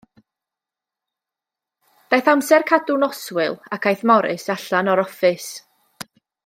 [2.13, 5.51] Daeth amser cadw noswyl, ac aeth Morris allan o'r offis.